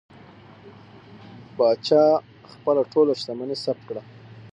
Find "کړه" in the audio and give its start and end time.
3.89-4.01